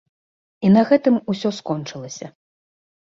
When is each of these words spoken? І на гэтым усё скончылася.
І 0.67 0.71
на 0.77 0.81
гэтым 0.91 1.19
усё 1.33 1.49
скончылася. 1.61 2.33